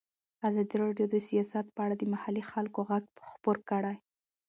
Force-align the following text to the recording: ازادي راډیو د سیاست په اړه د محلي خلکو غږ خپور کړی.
ازادي 0.47 0.75
راډیو 0.83 1.05
د 1.09 1.15
سیاست 1.27 1.65
په 1.75 1.79
اړه 1.85 1.95
د 1.97 2.03
محلي 2.13 2.43
خلکو 2.51 2.79
غږ 2.89 3.03
خپور 3.29 3.57
کړی. 3.69 3.95